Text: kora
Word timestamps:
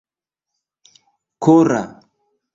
kora 1.43 1.83